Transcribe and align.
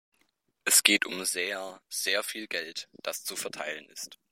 Es 0.65 0.81
geht 0.81 1.05
um 1.05 1.25
sehr, 1.25 1.79
sehr 1.87 2.23
viel 2.23 2.47
Geld, 2.47 2.89
das 3.03 3.23
zu 3.23 3.35
verteilen 3.35 3.87
ist. 3.89 4.17